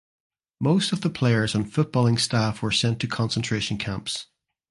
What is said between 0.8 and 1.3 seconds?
of the